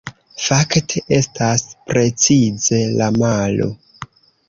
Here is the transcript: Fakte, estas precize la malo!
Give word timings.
Fakte, 0.45 1.03
estas 1.17 1.67
precize 1.93 2.83
la 2.99 3.15
malo! 3.23 3.73